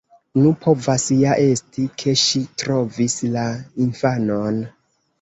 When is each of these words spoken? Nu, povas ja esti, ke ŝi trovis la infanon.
Nu, 0.37 0.53
povas 0.63 1.05
ja 1.25 1.35
esti, 1.51 1.87
ke 2.05 2.17
ŝi 2.23 2.43
trovis 2.65 3.21
la 3.39 3.47
infanon. 3.89 4.63